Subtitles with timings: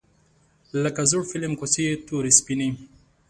[0.83, 2.69] لکه زوړ فیلم کوڅې یې تورې سپینې